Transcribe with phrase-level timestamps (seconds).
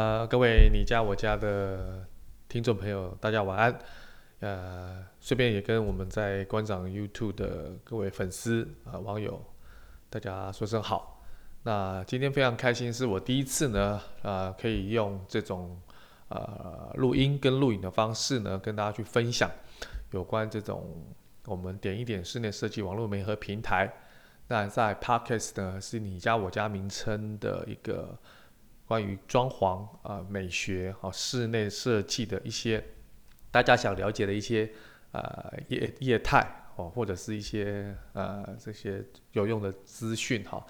[0.00, 2.06] 呃，各位你家我家的
[2.48, 3.78] 听众朋友，大家晚安。
[4.38, 9.44] 呃，顺便也跟我们在观赏 YouTube 的各位粉丝啊、网友，
[10.08, 11.22] 大家说声好。
[11.64, 15.78] 那今天非常开心，是我第一次呢，呃，可以用这种
[16.28, 19.50] 呃录音跟录影的方式呢，跟大家去分享
[20.12, 23.92] 有关这种我们点一点室内设计网络媒合平台。
[24.48, 28.18] 那在 Podcast 呢，是你家我家名称的一个。
[28.90, 32.82] 关于装潢啊、美学啊、室内设计的一些
[33.48, 34.68] 大家想了解的一些
[35.12, 40.66] 呃业业态哦，或者是一些呃这些有用的资讯哈。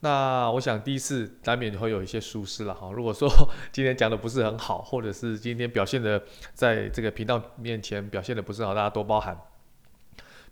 [0.00, 2.90] 那我想第一次难免会有一些疏失了哈。
[2.90, 3.28] 如果说
[3.70, 6.22] 今天讲的不是很好，或者是今天表现的
[6.54, 9.38] 在这个频道面前表现的不是好，大家多包涵。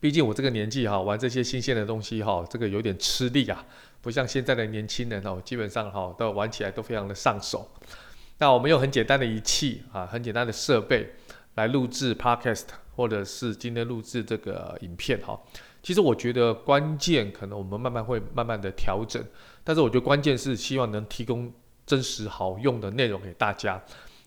[0.05, 3.65] 毕竟我这个年纪哈，玩这些新鲜的东西哈，这个有点吃力啊。
[4.03, 7.67] 不像现在的年轻人哦，基本上哈都玩起来都非常的上手。
[8.37, 11.15] 那我们用很简单的仪器啊，很简单的设备
[11.55, 15.41] 来录制 Podcast，或者是今天录制这个影片哈。
[15.83, 19.25] 其实我觉得关键可能我们慢慢会慢慢的调整，
[19.65, 21.51] 但是我觉得关键是希望能提供
[21.87, 23.83] 真实好用的内容给大家。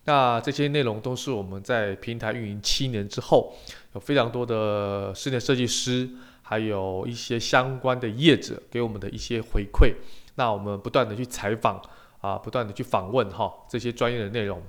[0.08, 3.53] 那这些内容都是我们在平台运营七年之后，
[3.94, 6.09] 有非常多的室内设计师。
[6.49, 9.94] 还有一些相关的业者给我们的一些回馈，
[10.36, 11.77] 那我们不断的去采访
[12.22, 14.64] 啊，不断的去访问哈这些专业的内容。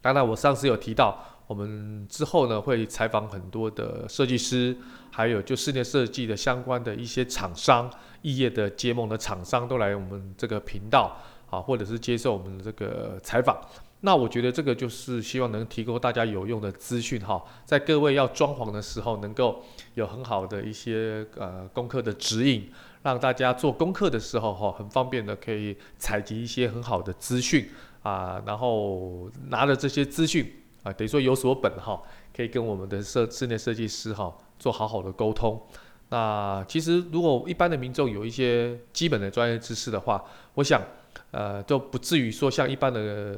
[0.00, 4.74] 当然，我上次有提到，我们之后呢会采访很多的设计师，
[5.10, 7.90] 还有就室内设计的相关的一些厂商、
[8.22, 11.18] 异业的结盟的厂商都来我们这个频道
[11.50, 13.60] 啊，或者是接受我们的这个采访。
[14.02, 19.62] 那我觉得这个就是希望能提供大家有用的资讯哈，在各位要装潢的时候，能够
[19.92, 22.70] 有很好的一些呃功课的指引，
[23.02, 27.68] 让大家做功课的时候哈，很方便的可以采集一些很好的资讯
[28.02, 30.50] 啊，然后拿着这些资讯
[30.82, 32.00] 啊，等于说有所本哈，
[32.34, 35.60] 可以跟我们的设室内设计师哈做好好的沟通。
[36.08, 40.24] 那其实如果一般的民众有一些基本的专业知识的话，
[40.54, 40.80] 我想。
[41.30, 43.36] 呃，都不至于说像一般的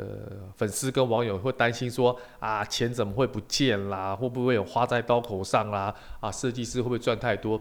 [0.57, 4.17] 粉丝跟网友会担心说啊，钱怎么会不见啦？
[4.17, 5.95] 会不会有花在刀口上啦？
[6.21, 7.61] 啊，设计师会不会赚太多？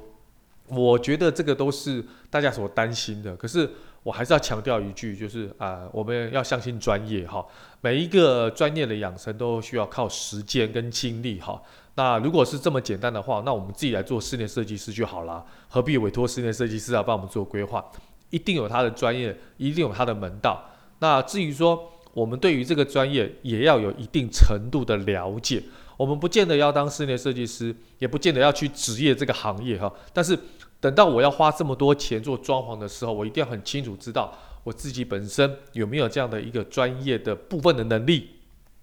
[0.67, 3.35] 我觉得这个都是大家所担心的。
[3.35, 3.69] 可是
[4.03, 7.45] 我还是要强调一句，就是啊，我们要相信专业哈。
[7.81, 11.61] 每一个专业的养成都需要靠时间跟精力哈。
[11.95, 17.83] 那如果是这么简单的话，那我们自己来做室内设计师就好了，何必委托室内设计师啊帮我们做规划？
[18.31, 20.61] 一定有他的专业，一定有他的门道。
[20.99, 25.61] 那至于说，我们对于这个专业也要有一定程度的了解。
[25.97, 29.93] 我们不见得要当室内设计师，也不见得要去职业这个行业哈。
[30.11, 30.37] 但是
[30.79, 38.29] 等到我要花这么多钱做装潢的时候，我一定要很清楚知道我自己本身有没有这样的一个专业的部分的能力，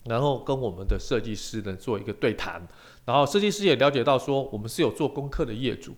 [0.04, 2.66] 然后跟我们的设计师呢做一个对谈，
[3.04, 5.94] 然后设计师也了解到说，我们是有做功课的业主。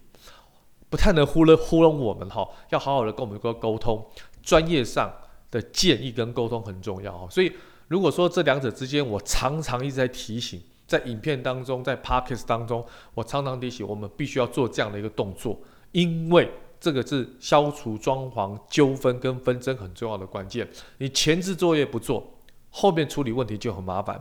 [0.90, 4.04] 不太能糊了糊弄我们哈，要好好的跟我们沟沟通，
[4.42, 5.10] 专业上
[5.50, 7.28] 的建议跟沟通很重要哈。
[7.30, 7.52] 所以
[7.86, 12.84] 如果说这两者之间，我常常一直在提醒，在影片当中，在 Podcast 当中，
[13.14, 15.56] 我常常提醒我们必须要做这样的一个动作，
[15.92, 20.68] 因为这个是消除装潢纠纷跟纷争很重要的关键。
[20.98, 22.34] 你前置作业不做，
[22.70, 24.20] 后面处理问题就很麻烦。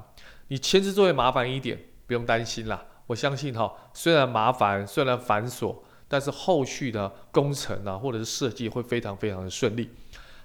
[0.50, 2.86] 你前置作业麻烦一点，不用担心啦。
[3.08, 5.76] 我相信哈，虽然麻烦，虽然繁琐。
[6.10, 9.90] 但是后续的工程啊，或者是设计会非常非常的顺利。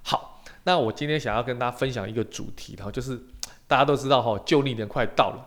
[0.03, 3.19] 好，那我今天想要跟大家分享一个主题，然后就是
[3.67, 5.45] 大家都知道哈，旧历年快到了，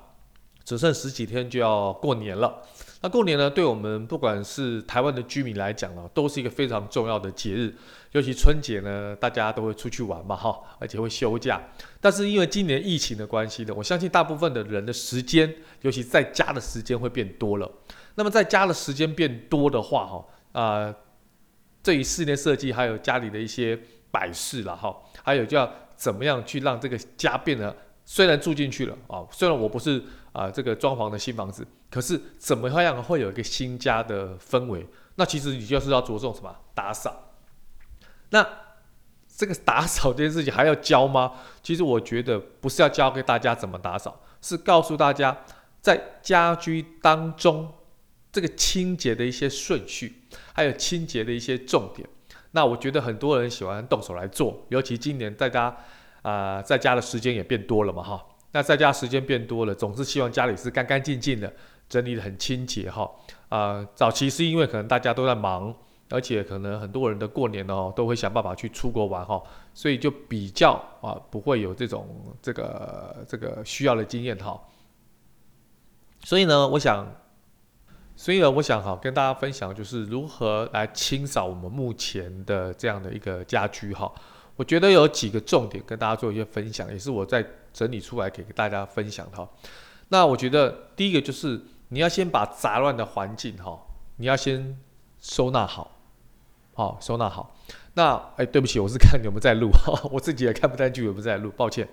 [0.66, 2.63] 只剩十几天就要过年了。
[3.00, 7.73] 那过年呢，对我们不管是台湾的居民来讲呢，都是一个非常重要的节日。
[8.13, 11.62] 尤其春节呢，大家都会出去玩嘛，哈，而且会休假。
[12.01, 15.53] 但是因为今年疫情的关系呢，我相信大部分的人的时间，
[15.83, 17.71] 尤其在家的时间会变多了。
[18.18, 20.25] 那么在家的时间变多的话，哈，
[20.60, 20.96] 啊，
[21.84, 23.80] 对于室内设计还有家里的一些
[24.10, 27.75] 摆饰了，哈，还有就要怎么样去让这个家变得，
[28.06, 34.88] 虽然住进去了啊，虽然我不是啊这个装潢的新房子，可是怎么样会有一个新家的氛围？
[35.14, 36.56] 那其实你就是要着重什么？
[36.74, 37.36] 打扫。
[38.31, 38.44] 那
[39.28, 41.34] 这个打扫这件事情还要教吗？
[41.62, 45.38] 其实我觉得不是要教给大家怎么打扫，是告诉大家
[45.80, 47.72] 在家居当中。
[48.38, 50.22] 这个清洁的一些顺序，
[50.54, 52.07] 还有清洁的一些重点，
[52.51, 55.75] 那我觉得很多人喜欢动手来做，尤其今年大家
[56.22, 61.51] 啊、在家的时间也变多了嘛哈，那在家时间变多了，总是希望家里是干干净净的，
[61.89, 63.10] 整理得很清洁哈。
[63.50, 65.74] 啊、早期是因为可能大家都在忙，
[66.12, 69.42] 而且可能很多人的过年哦，都会想办法去出国玩哈，
[69.74, 72.07] 所以就比较啊不会有这种
[72.40, 74.62] 这个这个需要的经验哈。
[76.24, 77.07] 所以呢，我想，
[78.18, 84.12] 所以呢，我想哈跟大家分享就是如何来清扫我们目前的这样的一个家居哈。
[84.56, 89.48] 我觉得有几个重点跟大家做一些分享，也是我在整理出来给大家分享的哈。
[90.10, 93.80] 那我觉得第一个就是你要先把杂乱的环境哈，
[94.16, 94.75] 你要先
[95.19, 95.92] 收纳好。
[96.74, 97.56] 好，收纳好。
[97.94, 99.69] 那哎，对不起，我是看你们在录，
[100.12, 101.88] 我自己也看不太清楚，也不在录，抱歉。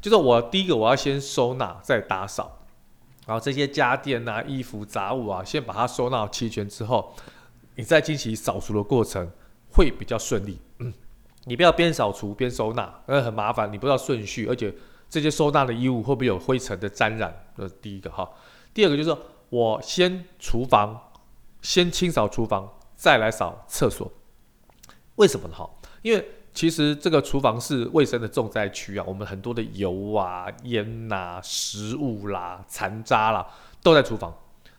[0.00, 2.65] 就是我第一个，我要先收纳，再打扫。
[3.26, 7.14] 然后这些家电啊、衣服杂物啊，先把它收纳齐全之后，
[7.74, 9.30] 你再进行扫除的过程
[9.72, 10.58] 会比较顺利。
[10.78, 10.90] 嗯，
[11.44, 14.74] 你不要边扫除边收纳，那很麻烦，你不知道顺序，而且
[15.10, 17.46] 这些收纳的衣物会不会有灰尘的沾染？
[17.56, 18.30] 这是第一个哈。
[18.72, 19.14] 第二个就是
[19.50, 21.10] 我先厨房，
[21.60, 22.72] 先清扫厨房。
[22.98, 24.10] 再来扫厕所，
[25.16, 25.54] 为什么呢？
[25.54, 25.68] 哈，
[26.00, 26.26] 因为
[26.56, 33.46] 其实这个厨房是卫生的重灾区啊，我们很多的油啊、烟呐、食物啦、残渣啦，
[33.82, 34.34] 都在厨房。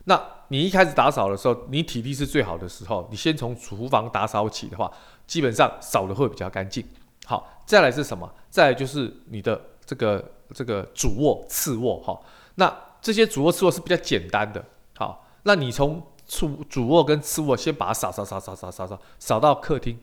[0.05, 4.91] 那你一开始打扫的时候，你体力是最好的时候，你先从厨房打扫起的话，
[5.27, 6.83] 基本上扫的会比较干净。
[7.25, 8.27] 好，再来是什么？
[8.49, 12.19] 再来就是你的这个这个主卧、次卧哈。
[12.55, 14.65] 那这些主卧、次卧是比较简单的。
[14.95, 19.99] 好，那你从主主卧跟次卧先把它扫扫扫扫扫扫扫扫到客厅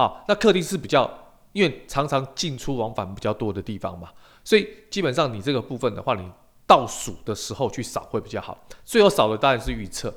[0.00, 1.10] 啊，那客厅是比较
[1.52, 4.08] 因为常常进出往返比较多的地方嘛，
[4.42, 6.30] 所以基本上你这个部分的话，你
[6.66, 8.56] 倒数的时候去扫会比较好。
[8.84, 10.14] 最后扫的当然是预测，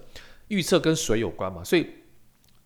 [0.47, 1.87] 预测跟水有关嘛，所以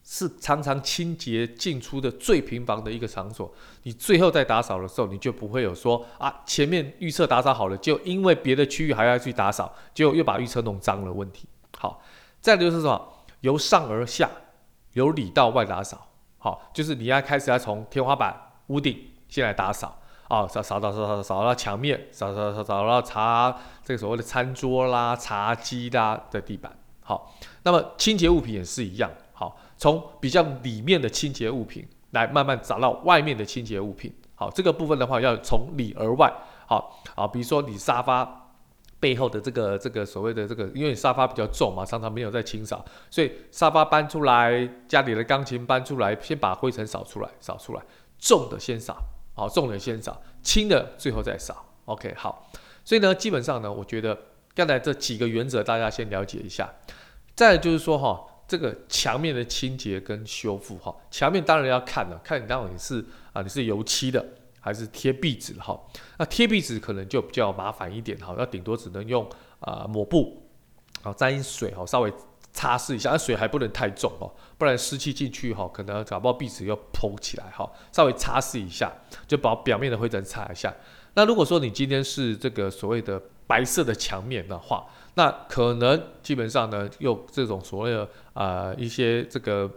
[0.04, 3.52] 是常常清洁进出的最频繁的一个场所。
[3.84, 11.48] 你最后在打扫的时候，你就不会有说啊，前面预测打扫好了，就因为别的区域还要去打扫，结果又把预测弄脏了问题。
[11.78, 12.02] 好。
[12.40, 13.14] 再就是什么？
[13.42, 14.30] 由上而下，
[14.94, 16.08] 由里到外打扫。
[16.40, 18.36] 好，就是你要开始要从天花板、
[18.68, 18.98] 屋顶
[19.28, 19.98] 先来打扫
[20.28, 26.72] 啊，扫扫扫扫扫扫到墙面，扫扫扫扫到茶这个所谓的餐桌啦、茶几啦的地板。
[27.02, 29.10] 好，那么清洁物品也是一样。
[29.34, 34.14] 好，从比较里面的清洁物品来慢慢找到外面的清洁物品。
[34.36, 36.32] 好，这个部分的话要从里而外。
[36.68, 38.44] 好啊，比如说你沙发。
[39.00, 47.82] 背后的这个这个所谓的这个，因为沙发比较重嘛，常常没有在清扫，所以沙发搬出来，家里的钢琴搬出来，先把灰尘扫出来，扫出来，
[48.18, 48.98] 重的先扫，
[49.36, 51.64] 好，重的先扫，轻的最后再扫。
[51.86, 52.50] OK，好，
[52.84, 54.18] 所以呢，基本上呢，我觉得
[54.56, 56.68] 刚才这几个原则大家先了解一下。
[57.36, 64.26] 再就是说哈，这个墙面的清洁跟修复哈，墙面当然要看了，看你当你是啊，你是油漆的。
[64.68, 65.80] 还是贴壁纸哈，
[66.20, 69.26] 那贴壁纸可能就比较麻烦一点哈，那顶多只能用
[69.62, 70.44] 啊、抹布，
[71.04, 72.14] 啊沾水哈，稍微
[72.52, 78.92] 擦拭一下，那水还不能太重哦，不然湿气进去哈，可能搞不好壁纸又蓬起来哈，稍微擦拭一下，
[79.26, 80.76] 就把表面的灰尘擦一下。
[81.14, 89.72] 那如果说你今天是这个所谓的白色的墙面的话，那可能基本上呢，用这种所谓的啊、一些这个。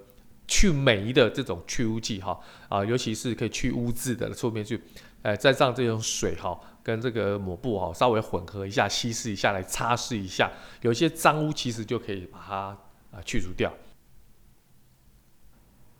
[0.50, 2.36] 去霉的这种去污剂哈
[2.68, 4.82] 啊，尤其是可以去污渍的侧面去，
[5.22, 12.56] 呃，再上这种水哈，跟这个抹布哈稍微混合一下，稀释一下来擦拭一下，有些脏污其实就可以把它
[13.12, 13.72] 啊去除掉。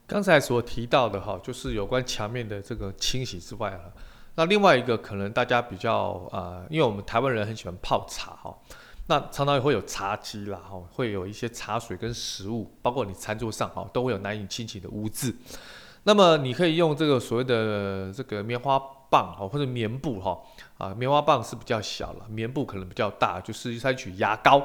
[0.09, 3.87] 刚才所提到的哈，就是有关墙面的这个清洗之外啊，
[4.35, 8.59] 那另外一个可能大家比较啊，因为我们台湾人很喜欢泡茶哈。
[9.11, 15.35] 那常常也会有茶几啦，哈，会有一些茶水跟食物，包括你餐桌上哈，都会有难以清洗的污渍。
[16.05, 20.41] 那么你可以用这个所谓的这个棉花棒哈，或者棉布哈，
[20.79, 24.63] 啊，棉花棒是比较小了，棉布可能比较大，就是采取牙膏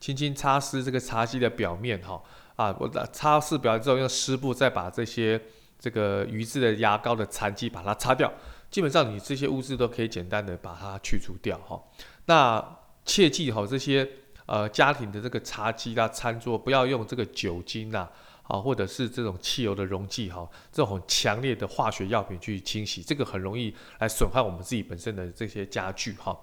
[0.00, 2.18] 轻轻擦拭这个茶几的表面哈，
[2.56, 5.38] 啊，我擦拭表面之后用湿布再把这些
[5.78, 8.32] 这个余渍的牙膏的残迹把它擦掉，
[8.70, 11.78] 基本上你这些污渍都可以简单的把它去除掉哈。
[12.24, 14.08] 那切记哈，这些
[14.46, 18.08] 呃家庭的这个茶几啦、餐桌，不要用这个酒精呐，
[18.44, 26.38] 啊，或者是这种汽油的溶剂哈，这种强烈的化学药品去清洗，这个很容易来损害我们自己本身的这些家具哈。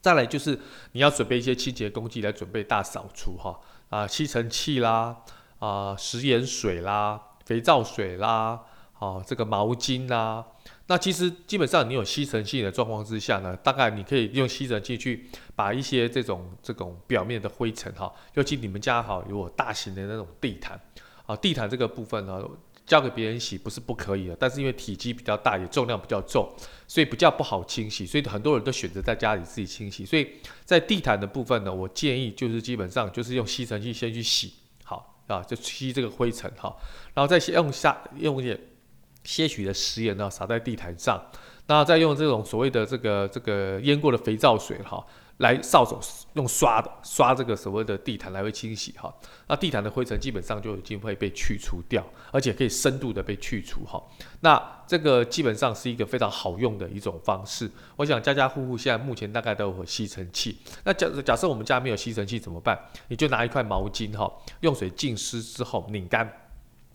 [0.00, 0.58] 再来就是
[0.92, 5.16] 你要准备一些清洁工具来准备大扫除哈，啊，吸尘器啦，
[5.58, 8.62] 啊，食盐水啦，肥皂水啦，
[8.98, 10.44] 啊，这个毛巾啦。
[10.88, 20.80] 那其实基本上你有吸尘器的状况之下呢，大概你可以用吸尘器去把一些这种这种表面的灰尘哈，尤其你们家哈有大型的那种地毯
[21.26, 22.40] 啊，地毯这个部分呢，
[22.86, 26.48] 交给别人洗不是不可以的，但是因为体积比较大，也重量比较重，
[26.86, 30.06] 所以比较不好清洗，所以很多人都选择在家里自己清洗。
[30.06, 30.28] 所以
[30.64, 34.52] 在地毯的部分呢，我建议就是基本上就是用吸尘器先去洗
[34.84, 36.76] 好，啊，就吸这个灰尘哈，
[37.12, 38.56] 然后再用下用一点
[39.26, 41.20] 些许的食盐呢撒在地毯上，
[41.66, 45.04] 那再用这种所谓的这个这个腌过的肥皂水哈。
[45.38, 46.00] 来扫帚
[46.32, 49.14] 用刷的刷这个所谓的地毯来回清洗哈，
[49.48, 54.02] 那地毯的灰尘基本上就已经会被去除掉，而且可以深度的被去除哈。
[54.40, 57.70] 那这个基本上是一个非常好用的一种方式。
[57.96, 60.56] 我想家家户户现在目前大概都有吸尘器。
[60.84, 62.74] 那假假设我们家没有吸尘器怎么办？
[63.08, 66.26] 你就拿一块毛巾哈，用水浸湿之后拧干，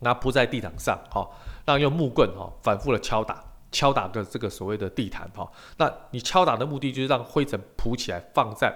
[0.01, 1.27] 那铺在地毯上哈，
[1.65, 3.43] 让用木棍哈反复的敲打。
[3.74, 8.70] 敲打的这个所谓的地毯哈，那你敲打的目的就是让灰尘铺起来，放在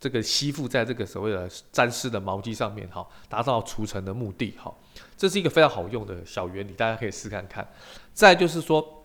[0.00, 4.74] 这个吸附在这个所谓的沾湿的毛巾上面哈，达到除尘的目的哈。
[5.18, 7.70] 这是一个非常好用的小原理，大家可以试看看。
[8.14, 9.04] 再就是说，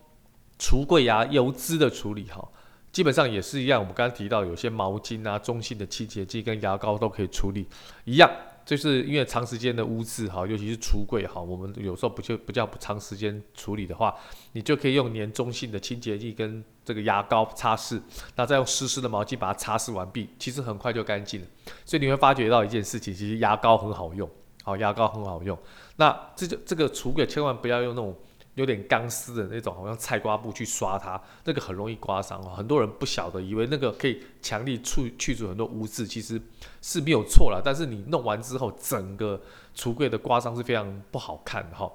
[0.58, 2.48] 橱柜啊油脂的处理哈，
[2.90, 3.78] 基本上也是一样。
[3.78, 7.68] 我们刚刚提到有些毛巾啊、中性的清洁剂跟牙膏都可以处理
[8.04, 8.30] 一样。
[8.64, 14.14] 就是因为长时间的污渍哈，尤其是橱柜哈，我们有时候不就不叫不长时间处理的话，
[14.52, 18.00] 你就可以用粘中性的清洁剂跟这个牙膏擦拭，
[18.36, 21.46] 那再用湿湿的毛巾把它擦拭完毕，其实很快就干净了。
[21.84, 24.28] 所以你会发觉到一件事情，其实牙膏很好用，
[24.62, 25.58] 好，牙膏很好用。
[25.96, 28.16] 那这就这个橱柜千万不要用那种。
[28.54, 32.54] 有点钢丝的那种，好像菜瓜布去刷它，那个很容易刮伤哦。
[32.56, 36.40] 很多人不晓得，以为那个可以强力去去除很多污渍，其实
[36.80, 37.60] 是没有错了。
[37.64, 39.40] 但是你弄完之后，整个
[39.74, 41.90] 橱柜的刮伤是非常不好看的哈。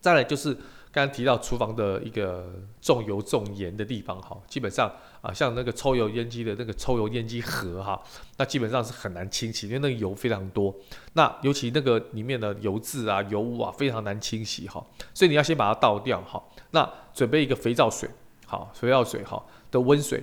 [0.00, 0.56] 再来就是。
[0.92, 4.90] 刚刚提到厨房的一个重油重盐的地方哈，基本上
[5.22, 8.02] 啊，像那个抽油烟机的那个抽油烟机盒哈，
[8.38, 10.74] 那基本上是很难清洗，因为那个油非常多。
[11.12, 14.84] 那尤其那个里面的油渍啊、油污啊，非常难清洗哈。
[15.14, 16.42] 所以你要先把它倒掉哈。
[16.72, 18.08] 那准备一个肥皂水，
[18.46, 20.22] 好，肥皂水哈的温水，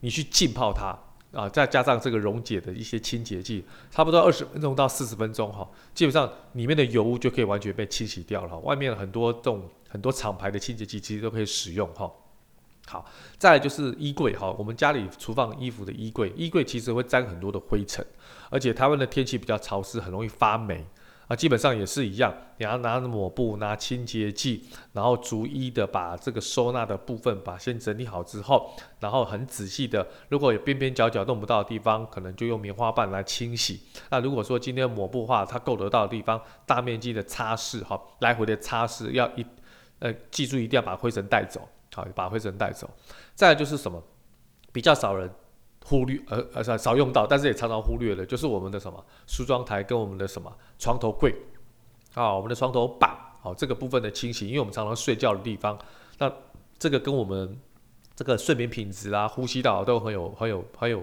[0.00, 0.98] 你去浸泡它。
[1.32, 8.58] 啊，再加上这个溶解的一些清洁剂，差不多二十分钟到四十分钟哈，基本上里面的油污就可以完全被清洗掉了。
[8.60, 12.10] 外面很多这种很多厂牌的清洁剂其实都可以使用哈。
[12.86, 13.04] 好，
[13.36, 18.02] 再来就是衣柜哈，我们家里厨房衣服的衣柜，衣柜其实会沾很多的灰尘，
[18.48, 20.82] 而且台湾的天气比较潮湿，很容易发霉。
[21.28, 33.82] 啊，基本上也是一样，你要拿抹布、拿清洁剂，然后逐一的把这个收纳的部分把先整理好之后，然后很仔细的，如果有边边角角弄不到的地方，可能就用棉花棒来清洗。
[34.08, 39.44] 那如果说今天抹布的话，它够得到的地方，大面积的擦拭，哈，来回的擦拭，要一，
[39.98, 42.88] 呃，记住一定要把灰尘带走，好，把灰尘带走。
[43.34, 44.02] 再就是什么，
[44.72, 45.30] 比较少人。
[45.88, 51.34] 忽略，呃呃少少用到，但是也常常忽略的，就是我们的什么梳妆台跟我们的什么床头柜，
[52.12, 55.78] 啊，我们的床头板，好，这个部分的清洗，因为我们常常睡觉的地方，
[56.18, 56.30] 那
[56.78, 57.58] 这个跟我们
[58.14, 61.02] 这个睡眠品质啦、呼吸道都很有很有很有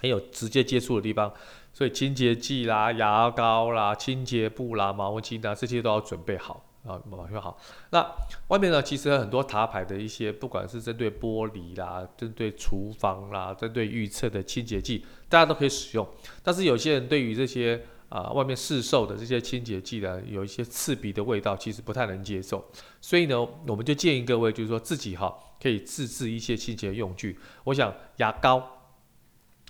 [0.00, 1.32] 很有直接接触的地方，
[1.72, 6.62] 所以清洁剂啦、牙膏啦、清洁布啦、毛巾啊，这些都要准备好。
[6.86, 7.58] 啊，马上好。
[7.90, 8.14] 那
[8.48, 16.06] 外面呢，其实很多塔牌的一些，不管是针对玻璃啦、针对厨房啦、针对预测的清洁剂，大家都可以使用。
[16.42, 22.62] 但是有些人对于这些啊外面市售的这些清洁剂呢，有一些刺鼻的味道，其实不太能接受。
[23.00, 27.38] 所以呢，我们就建议各位，就是说自己哈可以自制一些清洁用具。
[27.64, 28.62] 我想牙膏，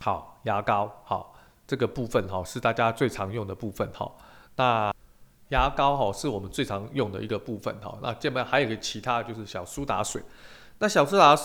[0.00, 4.11] 好，牙膏好，这个部分哈是大家最常用的部分哈。
[4.56, 4.92] 那
[5.54, 10.20] 牙膏哈是我们最常用的一个部分哈，那这边还有一个其他就是小苏打水，
[10.80, 11.37] 那小苏打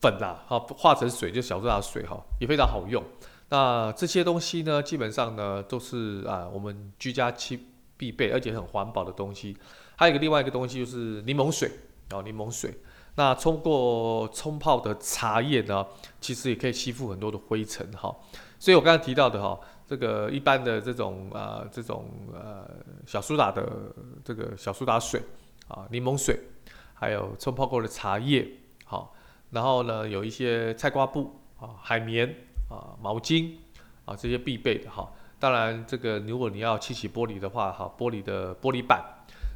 [0.00, 3.02] 粉呐哈化成水就小苏打水哈也非常好用。
[3.48, 9.56] 那这些东西呢，基本上呢都是啊我们居家期必备而且很环保的东西。
[9.96, 11.70] 还有一个另外一个东西就是柠檬水
[12.10, 12.72] 啊柠檬水，
[13.14, 15.86] 那冲过冲泡的茶叶呢，
[16.20, 18.14] 其实也可以吸附很多的灰尘哈。
[18.58, 19.58] 所以我刚才提到的哈。
[19.88, 22.68] 这个一般的这种啊、呃，这种呃
[23.06, 23.66] 小苏打的
[24.22, 25.18] 这个小苏打水
[25.66, 26.38] 啊，柠檬水，
[26.92, 28.46] 还有冲泡过的茶叶，
[28.84, 29.14] 好，
[29.50, 32.28] 然后呢有一些菜瓜布啊、海绵
[32.68, 33.54] 啊、毛巾
[34.04, 35.10] 啊这些必备的哈。
[35.40, 39.02] 当然这个如果你要清洗玻璃的话，哈，玻璃的玻璃板。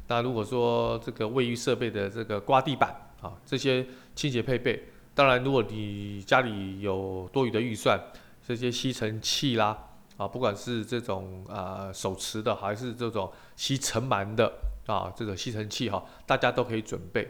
[0.07, 2.89] 那如果说这个卫浴设备的这个刮地板
[3.21, 3.85] 啊，这些
[4.15, 4.83] 清洁配备。
[5.13, 7.99] 当然如果你家里有多余的预算，
[8.45, 9.77] 这些吸尘器啦。
[10.15, 14.53] 啊，不管是这种啊、手持的，还是这种吸尘螨的
[14.85, 17.27] 啊，这个吸尘器哈，大家都可以准备。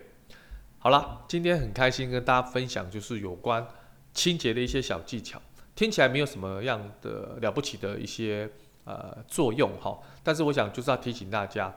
[0.79, 3.65] 好了，今天很开心跟大家分享，就是有关
[4.13, 5.41] 清洁的一些小技巧，
[5.73, 8.51] 听起来没有什么样的了不起的一些
[8.83, 11.73] 呃作用哈，但是我想就是要提醒大家，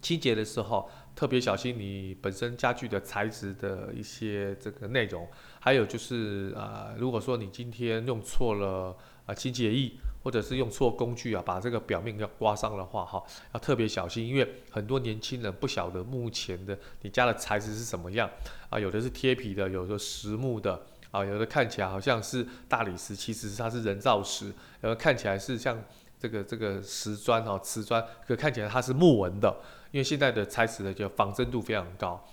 [0.00, 5.28] 清洁的时候特别小心你本身家具的材质的一些这个内容，
[5.60, 9.92] 还有就是啊、如果说你今天用错了啊清洁液。
[10.24, 18.28] 或者是用错工具啊，把这个表面要刮伤的话，哈，要特别小心，因为很多年轻人不晓得目前的你家的材质是什么样
[18.70, 24.50] 啊，有的是贴皮的，有的实木的啊，有的看起来好像是大理石，其实它是人造石，
[24.80, 25.78] 有的看起来是像
[26.18, 29.54] 这个这个石砖哈瓷砖，可看起来它是木纹的，
[29.90, 32.26] 因为现在的材质呢就仿真度非常高。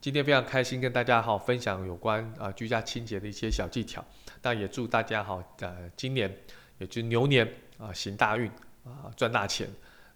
[0.00, 4.02] 今天非常开心跟大家好分享有关啊居家清洁的一些小技巧，
[4.42, 6.34] 那也祝大家好呃今年
[6.78, 7.46] 也就牛年
[7.78, 8.50] 啊行大运
[8.84, 9.68] 啊赚大钱，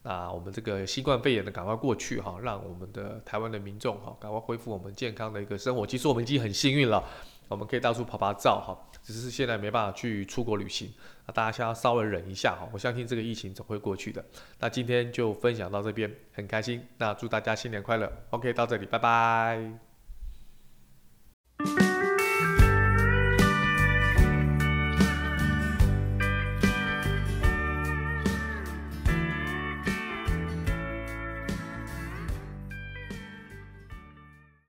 [0.03, 5.87] 那我们这个新冠肺炎的赶快过去哈，让我们的台湾的民众哈赶快恢复我们健康的一个生活。
[5.87, 7.03] 其实我们已经很幸运了，
[7.49, 10.93] 我们可以到处趴趴走哈，只是现在没办法去出国旅行，
[11.27, 14.25] 那大家先要稍微忍一下哈，我相信这个疫情总会过去的。
[14.59, 18.11] 那今天就分享到这边，很开心，那祝大家新年快乐。
[18.31, 19.90] OK，到这里，拜拜。